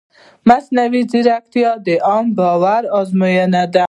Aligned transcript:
مصنوعي 0.49 1.01
ځیرکتیا 1.11 1.71
د 1.85 1.87
عامه 2.07 2.31
باور 2.37 2.81
ازموینه 2.99 3.63
ده. 3.73 3.79